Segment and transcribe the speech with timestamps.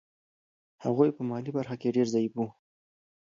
[0.83, 2.47] هغوی په مالي برخه کې ډېر ضعیف وو.